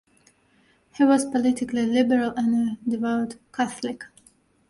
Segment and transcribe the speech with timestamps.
[0.95, 4.05] He was politically liberal and a devout Catholic.